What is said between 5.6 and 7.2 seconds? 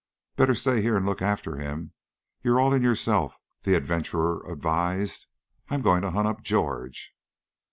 "I'm going to hunt up George."